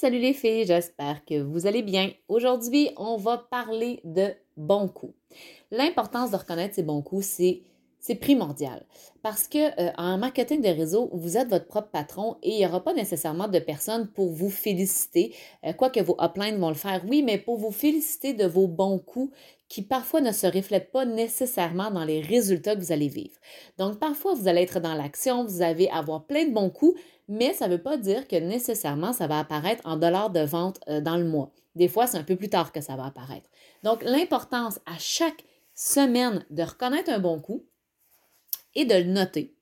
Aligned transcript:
Salut 0.00 0.20
les 0.20 0.32
filles, 0.32 0.64
j'espère 0.64 1.24
que 1.24 1.42
vous 1.42 1.66
allez 1.66 1.82
bien. 1.82 2.12
Aujourd'hui, 2.28 2.88
on 2.98 3.16
va 3.16 3.36
parler 3.36 3.98
de 4.04 4.28
bons 4.56 4.86
coups. 4.86 5.12
L'importance 5.72 6.30
de 6.30 6.36
reconnaître 6.36 6.76
ces 6.76 6.84
bons 6.84 7.02
coups, 7.02 7.24
c'est 7.98 8.14
primordial 8.14 8.86
parce 9.22 9.48
que 9.48 9.58
euh, 9.58 9.90
en 9.98 10.16
marketing 10.16 10.62
de 10.62 10.68
réseau, 10.68 11.10
vous 11.12 11.36
êtes 11.36 11.48
votre 11.48 11.66
propre 11.66 11.90
patron 11.90 12.36
et 12.44 12.50
il 12.50 12.58
n'y 12.58 12.66
aura 12.66 12.84
pas 12.84 12.94
nécessairement 12.94 13.48
de 13.48 13.58
personnes 13.58 14.06
pour 14.06 14.30
vous 14.30 14.50
féliciter, 14.50 15.34
euh, 15.66 15.72
quoique 15.72 15.98
vos 15.98 16.16
uplines 16.20 16.58
vont 16.58 16.68
le 16.68 16.76
faire, 16.76 17.02
oui, 17.08 17.24
mais 17.24 17.36
pour 17.36 17.56
vous 17.56 17.72
féliciter 17.72 18.34
de 18.34 18.46
vos 18.46 18.68
bons 18.68 19.00
coups 19.00 19.34
qui 19.68 19.82
parfois 19.82 20.20
ne 20.20 20.30
se 20.30 20.46
reflètent 20.46 20.92
pas 20.92 21.06
nécessairement 21.06 21.90
dans 21.90 22.04
les 22.04 22.20
résultats 22.20 22.76
que 22.76 22.80
vous 22.80 22.92
allez 22.92 23.08
vivre. 23.08 23.36
Donc 23.78 23.98
parfois, 23.98 24.34
vous 24.34 24.46
allez 24.46 24.62
être 24.62 24.78
dans 24.78 24.94
l'action, 24.94 25.44
vous 25.44 25.60
allez 25.60 25.88
avoir 25.88 26.24
plein 26.24 26.46
de 26.46 26.54
bons 26.54 26.70
coups, 26.70 26.98
mais 27.28 27.52
ça 27.52 27.68
ne 27.68 27.76
veut 27.76 27.82
pas 27.82 27.96
dire 27.96 28.26
que 28.26 28.36
nécessairement 28.36 29.12
ça 29.12 29.26
va 29.26 29.38
apparaître 29.38 29.86
en 29.86 29.96
dollars 29.96 30.30
de 30.30 30.40
vente 30.40 30.80
euh, 30.88 31.00
dans 31.00 31.16
le 31.16 31.24
mois. 31.24 31.52
Des 31.74 31.88
fois, 31.88 32.06
c'est 32.06 32.18
un 32.18 32.24
peu 32.24 32.36
plus 32.36 32.48
tard 32.48 32.72
que 32.72 32.80
ça 32.80 32.96
va 32.96 33.06
apparaître. 33.06 33.48
Donc 33.84 34.02
l'importance 34.02 34.80
à 34.86 34.98
chaque 34.98 35.44
semaine 35.74 36.44
de 36.50 36.62
reconnaître 36.62 37.10
un 37.10 37.20
bon 37.20 37.40
coup, 37.40 37.64
et 38.78 38.84
de 38.84 38.94
le 38.94 39.12
noter 39.12 39.54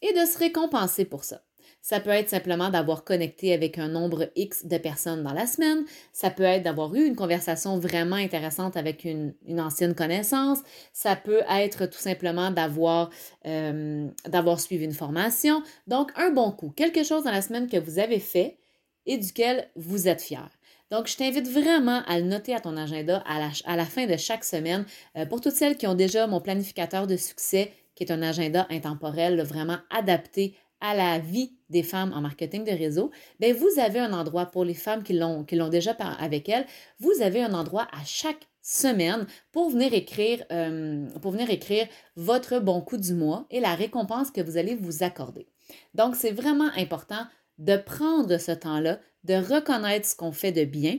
et 0.00 0.12
de 0.12 0.24
se 0.26 0.38
récompenser 0.38 1.04
pour 1.04 1.24
ça. 1.24 1.42
Ça 1.84 1.98
peut 1.98 2.10
être 2.10 2.28
simplement 2.28 2.70
d'avoir 2.70 3.02
connecté 3.02 3.52
avec 3.52 3.76
un 3.76 3.88
nombre 3.88 4.30
X 4.36 4.66
de 4.66 4.78
personnes 4.78 5.24
dans 5.24 5.32
la 5.32 5.46
semaine. 5.46 5.84
Ça 6.12 6.30
peut 6.30 6.44
être 6.44 6.62
d'avoir 6.62 6.94
eu 6.94 7.04
une 7.04 7.16
conversation 7.16 7.76
vraiment 7.76 8.14
intéressante 8.14 8.76
avec 8.76 9.04
une, 9.04 9.34
ancienne 9.58 9.96
connaissance. 9.96 10.60
Ça 10.92 11.16
peut 11.16 11.42
être 11.50 11.86
tout 11.86 11.98
simplement 11.98 12.52
d'avoir, 12.52 13.10
euh, 13.46 14.06
d'avoir 14.28 14.60
suivi 14.60 14.84
une 14.84 14.92
formation. 14.92 15.60
Donc, 15.88 16.12
un 16.14 16.30
bon 16.30 16.52
coup, 16.52 16.70
quelque 16.70 17.02
chose 17.02 17.24
dans 17.24 17.32
la 17.32 17.42
semaine 17.42 17.68
que 17.68 17.78
vous 17.78 17.98
avez 17.98 18.20
fait 18.20 18.58
et 19.04 19.18
duquel 19.18 19.68
vous 19.74 20.06
êtes 20.06 20.22
fier. 20.22 20.48
Donc, 20.92 21.08
je 21.08 21.16
t'invite 21.16 21.48
vraiment 21.48 22.02
à 22.06 22.20
le 22.20 22.26
noter 22.26 22.54
à 22.54 22.60
ton 22.60 22.76
agenda 22.76 23.24
à 23.26 23.40
la, 23.40 23.50
à 23.64 23.76
la 23.76 23.86
fin 23.86 24.06
de 24.06 24.16
chaque 24.16 24.44
semaine. 24.44 24.86
Euh, 25.16 25.26
pour 25.26 25.40
toutes 25.40 25.56
celles 25.56 25.76
qui 25.76 25.88
ont 25.88 25.96
déjà 25.96 26.28
mon 26.28 26.40
planificateur 26.40 27.08
de 27.08 27.16
succès, 27.16 27.72
qui 27.96 28.04
est 28.04 28.12
un 28.12 28.22
agenda 28.22 28.68
intemporel 28.70 29.42
vraiment 29.42 29.78
adapté 29.90 30.54
à 30.82 30.94
la 30.94 31.18
vie 31.20 31.54
des 31.70 31.82
femmes 31.82 32.12
en 32.12 32.20
marketing 32.20 32.64
de 32.64 32.72
réseau, 32.72 33.10
bien, 33.40 33.54
vous 33.54 33.80
avez 33.80 34.00
un 34.00 34.12
endroit 34.12 34.46
pour 34.46 34.64
les 34.64 34.74
femmes 34.74 35.02
qui 35.02 35.14
l'ont, 35.14 35.44
qui 35.44 35.56
l'ont 35.56 35.68
déjà 35.68 35.92
avec 35.92 36.48
elles, 36.48 36.66
vous 36.98 37.22
avez 37.22 37.42
un 37.42 37.54
endroit 37.54 37.86
à 37.92 38.04
chaque 38.04 38.48
semaine 38.60 39.26
pour 39.52 39.70
venir 39.70 39.94
écrire 39.94 40.44
euh, 40.52 41.08
pour 41.20 41.32
venir 41.32 41.50
écrire 41.50 41.86
votre 42.16 42.58
bon 42.58 42.80
coup 42.80 42.96
du 42.96 43.14
mois 43.14 43.46
et 43.50 43.60
la 43.60 43.74
récompense 43.74 44.30
que 44.30 44.40
vous 44.40 44.56
allez 44.56 44.74
vous 44.74 45.02
accorder. 45.02 45.46
Donc, 45.94 46.16
c'est 46.16 46.32
vraiment 46.32 46.70
important 46.76 47.26
de 47.58 47.76
prendre 47.76 48.38
ce 48.38 48.52
temps-là, 48.52 48.98
de 49.24 49.34
reconnaître 49.34 50.08
ce 50.08 50.16
qu'on 50.16 50.32
fait 50.32 50.52
de 50.52 50.64
bien 50.64 50.98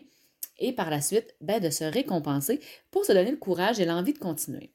et 0.59 0.71
par 0.71 0.89
la 0.89 1.01
suite, 1.01 1.35
bien, 1.41 1.59
de 1.59 1.69
se 1.69 1.83
récompenser 1.83 2.61
pour 2.89 3.05
se 3.05 3.11
donner 3.11 3.31
le 3.31 3.37
courage 3.37 3.79
et 3.79 3.85
l'envie 3.85 4.13
de 4.13 4.19
continuer. 4.19 4.71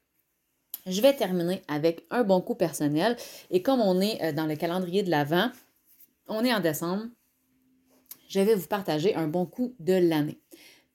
Je 0.89 1.01
vais 1.01 1.13
terminer 1.13 1.61
avec 1.67 2.03
un 2.09 2.23
bon 2.23 2.41
coup 2.41 2.55
personnel. 2.55 3.15
Et 3.51 3.61
comme 3.61 3.79
on 3.79 4.01
est 4.01 4.21
euh, 4.23 4.31
dans 4.31 4.47
le 4.47 4.55
calendrier 4.55 5.03
de 5.03 5.11
l'Avent, 5.11 5.51
on 6.27 6.43
est 6.43 6.53
en 6.53 6.59
décembre, 6.59 7.03
je 8.27 8.39
vais 8.39 8.55
vous 8.55 8.67
partager 8.67 9.15
un 9.15 9.27
bon 9.27 9.45
coup 9.45 9.75
de 9.79 9.93
l'année. 9.93 10.39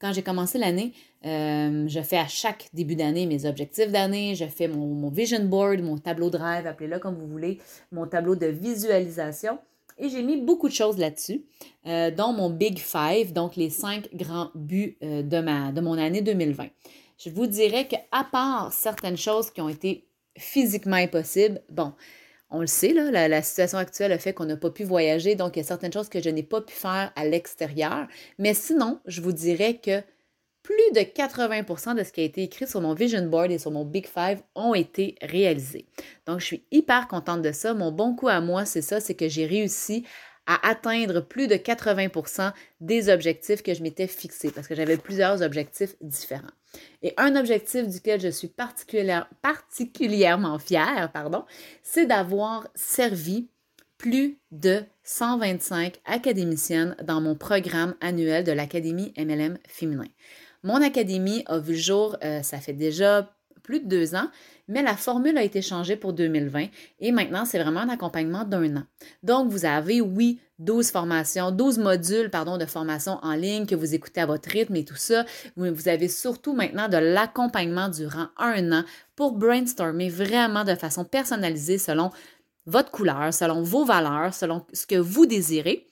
Quand 0.00 0.12
j'ai 0.12 0.22
commencé 0.22 0.58
l'année, 0.58 0.92
euh, 1.24 1.86
je 1.86 2.00
fais 2.00 2.18
à 2.18 2.26
chaque 2.26 2.68
début 2.74 2.96
d'année 2.96 3.26
mes 3.26 3.46
objectifs 3.46 3.90
d'année, 3.90 4.34
je 4.34 4.44
fais 4.44 4.68
mon, 4.68 5.08
vision 5.08 5.44
board, 5.44 5.80
mon 5.80 5.96
tableau 5.96 6.28
de 6.28 6.36
rêve, 6.36 6.66
appelez-le 6.66 6.98
comme 6.98 7.14
vous 7.14 7.28
voulez, 7.28 7.58
mon 7.92 8.06
tableau 8.06 8.34
de 8.34 8.46
visualisation. 8.46 9.58
Et 9.96 10.08
j'ai 10.08 10.22
mis 10.22 10.36
beaucoup 10.36 10.68
de 10.68 10.74
choses 10.74 10.98
là-dessus, 10.98 11.44
euh, 11.86 12.10
dont 12.10 12.32
mon 12.32 12.50
Big 12.50 12.78
Five, 12.78 13.32
donc 13.32 13.54
les 13.54 13.70
cinq 13.70 14.12
grands 14.12 14.50
buts 14.56 14.96
de, 15.00 15.80
mon 15.80 15.96
année 15.96 16.20
2020 16.20 16.66
je 17.24 17.30
vous 17.30 17.46
dirais 17.46 17.88
qu'à 17.88 18.24
part 18.30 18.72
certaines 18.72 19.16
choses 19.16 19.50
qui 19.50 19.60
ont 19.60 19.68
été 19.68 20.06
physiquement 20.36 20.96
impossibles, 20.96 21.62
bon, 21.70 21.94
on 22.50 22.60
le 22.60 22.66
sait, 22.66 22.92
là, 22.92 23.28
la, 23.28 23.42
situation 23.42 23.78
actuelle 23.78 24.12
a 24.12 24.18
fait 24.18 24.34
qu'on 24.34 24.44
n'a 24.44 24.56
pas 24.56 24.70
pu 24.70 24.84
voyager, 24.84 25.34
donc 25.34 25.56
il 25.56 25.60
y 25.60 25.62
a 25.62 25.66
certaines 25.66 25.92
choses 25.92 26.08
que 26.08 26.20
je 26.20 26.28
n'ai 26.28 26.42
pas 26.42 26.60
pu 26.60 26.74
faire 26.74 27.12
à 27.16 27.24
l'extérieur. 27.24 28.06
Mais 28.38 28.52
sinon, 28.52 29.00
je 29.06 29.22
vous 29.22 29.32
dirais 29.32 29.80
que 29.82 30.02
plus 30.62 30.92
de 30.94 31.00
80% 31.00 31.96
de 31.96 32.04
ce 32.04 32.12
qui 32.12 32.20
a 32.20 32.24
été 32.24 32.42
écrit 32.42 32.66
sur 32.66 32.80
mon 32.80 32.94
vision 32.94 33.26
board 33.26 33.50
et 33.50 33.58
sur 33.58 33.70
mon 33.70 33.84
Big 33.84 34.06
Five 34.06 34.42
ont 34.54 34.74
été 34.74 35.16
réalisés. 35.20 35.86
Donc, 36.26 36.40
je 36.40 36.46
suis 36.46 36.64
hyper 36.70 37.08
contente 37.08 37.42
de 37.42 37.52
ça. 37.52 37.74
Mon 37.74 37.92
bon 37.92 38.14
coup 38.14 38.28
à 38.28 38.40
moi, 38.40 38.64
c'est 38.64 38.82
ça, 38.82 39.00
c'est 39.00 39.14
que 39.14 39.28
j'ai 39.28 39.46
réussi 39.46 40.04
à 40.46 40.68
atteindre 40.68 41.20
plus 41.20 41.48
de 41.48 41.54
80% 41.54 42.52
des 42.80 43.08
objectifs 43.08 43.62
que 43.62 43.74
je 43.74 43.82
m'étais 43.82 44.06
fixés 44.06 44.50
parce 44.50 44.68
que 44.68 44.74
j'avais 44.74 44.96
plusieurs 44.96 45.42
objectifs 45.42 45.94
différents. 46.00 46.42
Et 47.02 47.14
un 47.16 47.36
objectif 47.36 47.88
duquel 47.88 48.20
je 48.20 48.28
suis 48.28 48.48
particulièrement 48.48 50.58
fière, 50.58 51.10
pardon, 51.12 51.44
c'est 51.82 52.06
d'avoir 52.06 52.68
servi 52.74 53.48
plus 53.98 54.38
de 54.50 54.82
125 55.04 56.00
académiciennes 56.04 56.96
dans 57.02 57.20
mon 57.20 57.36
programme 57.36 57.94
annuel 58.00 58.44
de 58.44 58.52
l'Académie 58.52 59.14
MLM 59.16 59.58
féminin. 59.68 60.08
Mon 60.62 60.82
académie 60.82 61.44
a 61.46 61.58
vu 61.58 61.72
le 61.72 61.78
jour, 61.78 62.16
euh, 62.24 62.42
ça 62.42 62.58
fait 62.58 62.72
déjà 62.72 63.34
plus 63.64 63.80
de 63.80 63.88
deux 63.88 64.14
ans, 64.14 64.28
mais 64.68 64.82
la 64.82 64.96
formule 64.96 65.36
a 65.36 65.42
été 65.42 65.60
changée 65.60 65.96
pour 65.96 66.12
2020 66.12 66.66
et 67.00 67.10
maintenant, 67.10 67.44
c'est 67.44 67.58
vraiment 67.58 67.80
un 67.80 67.88
accompagnement 67.88 68.44
d'un 68.44 68.76
an. 68.76 68.84
Donc, 69.24 69.50
vous 69.50 69.64
avez, 69.64 70.00
oui, 70.00 70.38
12 70.60 70.90
formations, 70.90 71.50
12 71.50 71.78
modules, 71.78 72.30
pardon, 72.30 72.58
de 72.58 72.66
formation 72.66 73.18
en 73.22 73.34
ligne 73.34 73.66
que 73.66 73.74
vous 73.74 73.94
écoutez 73.94 74.20
à 74.20 74.26
votre 74.26 74.48
rythme 74.48 74.76
et 74.76 74.84
tout 74.84 74.94
ça. 74.94 75.24
Vous 75.56 75.88
avez 75.88 76.08
surtout 76.08 76.52
maintenant 76.52 76.88
de 76.88 76.96
l'accompagnement 76.96 77.88
durant 77.88 78.28
un 78.36 78.70
an 78.72 78.84
pour 79.16 79.32
brainstormer 79.32 80.08
vraiment 80.08 80.64
de 80.64 80.76
façon 80.76 81.04
personnalisée 81.04 81.78
selon 81.78 82.10
votre 82.66 82.90
couleur, 82.90 83.34
selon 83.34 83.62
vos 83.62 83.84
valeurs, 83.84 84.32
selon 84.32 84.64
ce 84.72 84.86
que 84.86 84.96
vous 84.96 85.26
désirez. 85.26 85.86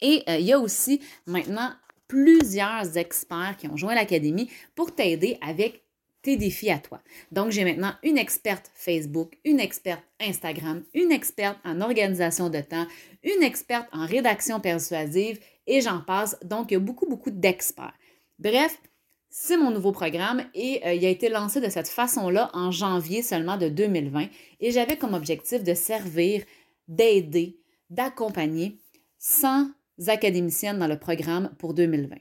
Et 0.00 0.22
euh, 0.28 0.36
il 0.36 0.46
y 0.46 0.52
a 0.52 0.58
aussi 0.58 1.00
maintenant 1.26 1.70
plusieurs 2.08 2.96
experts 2.96 3.56
qui 3.58 3.68
ont 3.68 3.76
joint 3.76 3.94
l'Académie 3.94 4.50
pour 4.74 4.94
t'aider 4.94 5.38
avec 5.40 5.83
tes 6.24 6.36
défis 6.36 6.70
à 6.70 6.78
toi. 6.78 7.00
Donc, 7.30 7.50
j'ai 7.50 7.64
maintenant 7.64 7.92
une 8.02 8.18
experte 8.18 8.70
Facebook, 8.74 9.38
une 9.44 9.60
experte 9.60 10.02
Instagram, 10.20 10.82
une 10.94 11.12
experte 11.12 11.58
en 11.64 11.80
organisation 11.82 12.48
de 12.48 12.60
temps, 12.60 12.86
une 13.22 13.42
experte 13.42 13.86
en 13.92 14.06
rédaction 14.06 14.58
persuasive 14.58 15.38
et 15.66 15.82
j'en 15.82 16.00
passe. 16.00 16.36
Donc, 16.42 16.70
il 16.70 16.74
y 16.74 16.76
a 16.78 16.80
beaucoup, 16.80 17.06
beaucoup 17.06 17.30
d'experts. 17.30 17.92
Bref, 18.38 18.80
c'est 19.28 19.58
mon 19.58 19.70
nouveau 19.70 19.92
programme 19.92 20.44
et 20.54 20.80
euh, 20.86 20.94
il 20.94 21.04
a 21.04 21.10
été 21.10 21.28
lancé 21.28 21.60
de 21.60 21.68
cette 21.68 21.88
façon-là 21.88 22.50
en 22.54 22.70
janvier 22.70 23.22
seulement 23.22 23.58
de 23.58 23.68
2020 23.68 24.28
et 24.60 24.70
j'avais 24.70 24.96
comme 24.96 25.12
objectif 25.12 25.62
de 25.62 25.74
servir, 25.74 26.42
d'aider, 26.88 27.58
d'accompagner 27.90 28.78
100 29.18 29.68
académiciennes 30.06 30.78
dans 30.78 30.86
le 30.86 30.98
programme 30.98 31.54
pour 31.58 31.74
2020. 31.74 32.16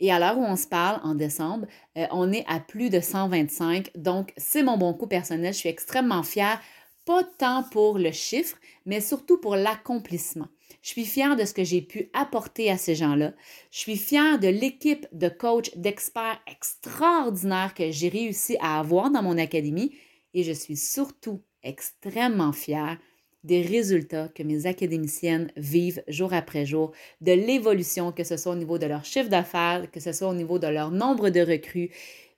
Et 0.00 0.12
à 0.12 0.18
l'heure 0.18 0.38
où 0.38 0.44
on 0.44 0.56
se 0.56 0.66
parle, 0.66 1.00
en 1.02 1.14
décembre, 1.14 1.66
euh, 1.96 2.06
on 2.10 2.32
est 2.32 2.44
à 2.46 2.60
plus 2.60 2.90
de 2.90 3.00
125. 3.00 3.90
Donc, 3.96 4.32
c'est 4.36 4.62
mon 4.62 4.76
bon 4.78 4.94
coup 4.94 5.06
personnel. 5.06 5.52
Je 5.52 5.58
suis 5.58 5.68
extrêmement 5.68 6.22
fière, 6.22 6.60
pas 7.04 7.24
tant 7.24 7.64
pour 7.64 7.98
le 7.98 8.12
chiffre, 8.12 8.56
mais 8.86 9.00
surtout 9.00 9.38
pour 9.38 9.56
l'accomplissement. 9.56 10.48
Je 10.82 10.90
suis 10.90 11.04
fière 11.04 11.36
de 11.36 11.44
ce 11.44 11.54
que 11.54 11.64
j'ai 11.64 11.82
pu 11.82 12.10
apporter 12.12 12.70
à 12.70 12.78
ces 12.78 12.94
gens-là. 12.94 13.32
Je 13.70 13.78
suis 13.78 13.96
fière 13.96 14.38
de 14.38 14.48
l'équipe 14.48 15.06
de 15.12 15.28
coachs, 15.28 15.76
d'experts 15.76 16.40
extraordinaires 16.46 17.74
que 17.74 17.90
j'ai 17.90 18.08
réussi 18.08 18.56
à 18.60 18.78
avoir 18.78 19.10
dans 19.10 19.22
mon 19.22 19.38
académie. 19.38 19.96
Et 20.34 20.44
je 20.44 20.52
suis 20.52 20.76
surtout 20.76 21.42
extrêmement 21.62 22.52
fière 22.52 22.98
des 23.44 23.62
résultats 23.62 24.28
que 24.28 24.42
mes 24.42 24.66
académiciennes 24.66 25.50
vivent 25.56 26.02
jour 26.08 26.32
après 26.32 26.66
jour, 26.66 26.92
de 27.20 27.32
l'évolution, 27.32 28.12
que 28.12 28.24
ce 28.24 28.36
soit 28.36 28.52
au 28.52 28.56
niveau 28.56 28.78
de 28.78 28.86
leur 28.86 29.04
chiffre 29.04 29.28
d'affaires, 29.28 29.90
que 29.90 30.00
ce 30.00 30.12
soit 30.12 30.28
au 30.28 30.34
niveau 30.34 30.58
de 30.58 30.66
leur 30.66 30.90
nombre 30.90 31.30
de 31.30 31.40
recrues, 31.40 31.90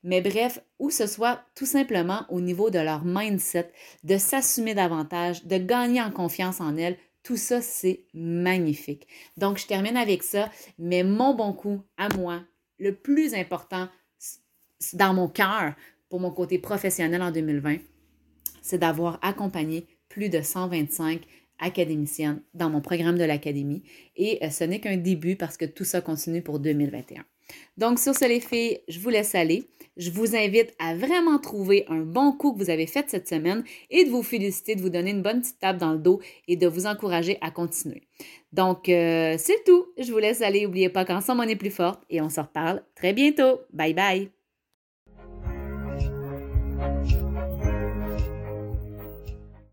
mais 0.03 0.21
bref, 0.21 0.61
ou 0.79 0.91
ce 0.91 1.07
soit 1.07 1.43
tout 1.55 1.67
simplement 1.67 2.25
au 2.31 2.41
niveau 2.41 2.71
de 2.71 2.79
leur 2.79 3.05
mindset, 3.05 3.71
de 4.05 4.17
s'assumer 4.17 4.75
davantage, 4.75 5.45
de 5.45 5.59
gagner 5.59 6.01
en 6.01 6.11
confiance 6.11 6.61
en 6.61 6.77
elles. 6.77 6.97
Tout 7.23 7.37
ça, 7.37 7.61
c'est 7.61 8.05
magnifique. 8.15 9.07
Donc, 9.37 9.59
je 9.59 9.67
termine 9.67 9.97
avec 9.97 10.23
ça, 10.23 10.51
mais 10.79 11.03
mon 11.03 11.35
bon 11.35 11.53
coup 11.53 11.83
à 11.99 12.09
moi, 12.17 12.41
le 12.79 12.95
plus 12.95 13.35
important 13.35 13.89
dans 14.95 15.13
mon 15.13 15.29
cœur 15.29 15.75
pour 16.09 16.19
mon 16.19 16.31
côté 16.31 16.59
professionnel 16.59 17.21
en 17.21 17.31
2020, 17.31 17.77
c'est 18.63 18.79
d'avoir 18.79 19.19
accompagné 19.23 19.87
plus 20.11 20.29
de 20.29 20.43
125 20.43 21.23
académicienne 21.59 22.43
dans 22.53 22.69
mon 22.69 22.83
programme 22.83 23.17
de 23.17 23.25
l'Académie. 23.25 23.83
Et 24.17 24.45
euh, 24.45 24.51
ce 24.51 24.65
n'est 24.65 24.81
qu'un 24.81 24.97
début 24.99 25.37
parce 25.37 25.57
que 25.57 25.65
tout 25.65 25.85
ça 25.85 26.03
continue 26.03 26.43
pour 26.43 26.59
2021. 26.59 27.25
Donc, 27.77 27.99
sur 27.99 28.15
ce, 28.15 28.27
les 28.27 28.41
filles, 28.41 28.79
je 28.89 29.01
vous 29.01 29.09
laisse 29.09 29.35
aller. 29.35 29.65
Je 29.97 30.11
vous 30.11 30.37
invite 30.37 30.73
à 30.79 30.95
vraiment 30.95 31.39
trouver 31.39 31.85
un 31.89 32.01
bon 32.01 32.33
coup 32.33 32.53
que 32.53 32.59
vous 32.59 32.71
avez 32.71 32.87
fait 32.87 33.09
cette 33.09 33.29
semaine 33.29 33.65
et 33.91 34.05
de 34.05 34.11
vous 34.11 34.23
féliciter, 34.23 34.77
de 34.77 34.81
vous 34.81 34.89
donner 34.89 35.11
une 35.11 35.23
bonne 35.23 35.41
petite 35.41 35.59
tape 35.59 35.79
dans 35.79 35.93
le 35.93 35.99
dos 35.99 36.21
et 36.47 36.57
de 36.57 36.67
vous 36.67 36.87
encourager 36.87 37.39
à 37.41 37.51
continuer. 37.51 38.03
Donc, 38.53 38.89
euh, 38.89 39.37
c'est 39.39 39.65
tout. 39.65 39.87
Je 39.99 40.13
vous 40.13 40.19
laisse 40.19 40.43
aller. 40.43 40.63
N'oubliez 40.63 40.89
pas 40.89 41.05
qu'ensemble, 41.05 41.43
on 41.45 41.49
est 41.49 41.57
plus 41.57 41.71
forte 41.71 42.03
et 42.09 42.21
on 42.21 42.29
se 42.29 42.41
reparle 42.41 42.83
très 42.95 43.13
bientôt. 43.13 43.61
Bye 43.73 43.95
bye. 43.95 44.40